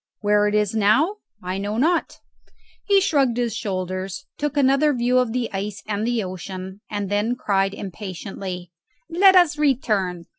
Where 0.21 0.47
it 0.47 0.55
is 0.55 0.73
now 0.73 1.17
I 1.43 1.59
know 1.59 1.77
not." 1.77 2.21
He 2.85 2.99
shrugged 2.99 3.37
his 3.37 3.55
shoulders, 3.55 4.25
took 4.35 4.57
another 4.57 4.95
view 4.95 5.19
of 5.19 5.31
the 5.31 5.47
ice 5.53 5.83
and 5.85 6.07
the 6.07 6.23
ocean, 6.23 6.81
and 6.89 7.07
then 7.07 7.35
cried 7.35 7.75
impatiently, 7.75 8.71
"Let 9.11 9.35
us 9.35 9.59
return! 9.59 10.25